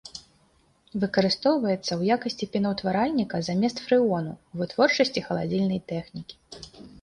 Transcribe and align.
Выкарыстоўваецца 1.01 1.83
ў 1.83 2.01
якасці 2.15 2.47
пенаўтваральніка 2.55 3.37
замест 3.49 3.77
фрэону 3.85 4.33
ў 4.37 4.63
вытворчасці 4.63 5.25
халадзільнай 5.27 5.79
тэхнікі. 5.95 6.35